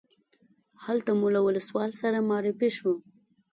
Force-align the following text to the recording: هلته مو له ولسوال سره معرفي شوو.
هلته 0.83 1.11
مو 1.19 1.27
له 1.35 1.39
ولسوال 1.43 1.91
سره 2.01 2.25
معرفي 2.29 2.69
شوو. 2.77 2.93